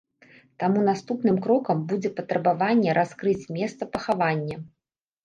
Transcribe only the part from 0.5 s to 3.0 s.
Таму наступным крокам будзе патрабаванне